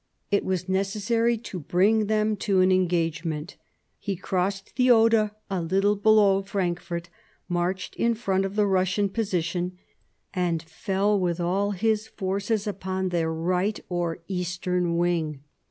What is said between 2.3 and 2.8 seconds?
to an